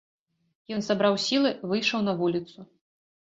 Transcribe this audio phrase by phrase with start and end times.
[0.77, 2.57] Ён сабраў сілы, выйшаў на вуліцу.